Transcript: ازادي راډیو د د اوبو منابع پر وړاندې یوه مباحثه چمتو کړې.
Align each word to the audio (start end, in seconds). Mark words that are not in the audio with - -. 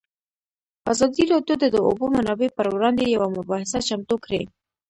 ازادي 0.91 1.23
راډیو 1.33 1.55
د 1.59 1.65
د 1.73 1.77
اوبو 1.87 2.05
منابع 2.15 2.49
پر 2.57 2.67
وړاندې 2.73 3.03
یوه 3.15 3.27
مباحثه 3.37 3.79
چمتو 3.87 4.15
کړې. 4.25 4.41